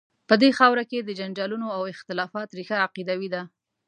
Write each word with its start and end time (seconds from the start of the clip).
په 0.29 0.33
دې 0.41 0.49
خاوره 0.57 0.83
کې 0.89 0.99
د 1.01 1.09
جنجالونو 1.19 1.67
او 1.77 1.81
اختلافات 1.93 2.49
ریښه 2.57 2.77
عقیدوي 2.85 3.29
ده. 3.33 3.41